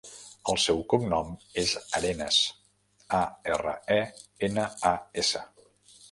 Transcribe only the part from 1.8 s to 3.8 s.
Arenas: a, erra,